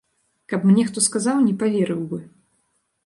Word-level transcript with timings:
Каб 0.53 0.63
мне 0.69 0.85
хто 0.87 1.03
сказаў, 1.07 1.37
не 1.49 1.53
паверыў 1.65 2.01
бы. 2.15 2.19